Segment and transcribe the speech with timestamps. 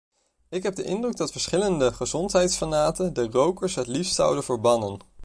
[0.49, 4.99] Ik heb de indruk dat verschillende gezondheidsfanaten de rokers het liefst zouden verbannen.